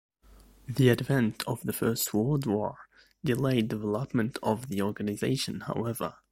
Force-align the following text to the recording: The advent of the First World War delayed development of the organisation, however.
The 0.67 0.89
advent 0.89 1.43
of 1.47 1.61
the 1.61 1.73
First 1.73 2.11
World 2.11 2.47
War 2.47 2.75
delayed 3.23 3.67
development 3.67 4.39
of 4.41 4.67
the 4.67 4.81
organisation, 4.81 5.59
however. 5.59 6.15